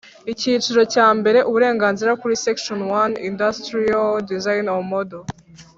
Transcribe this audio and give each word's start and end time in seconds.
Icyiciro 0.31 0.81
cya 0.93 1.07
mbere 1.19 1.39
Uburenganzira 1.49 2.11
ku 2.19 2.25
Section 2.45 2.79
one 3.01 3.13
Industrial 3.29 4.09
design 4.33 4.65
or 4.75 4.81
model 4.93 5.23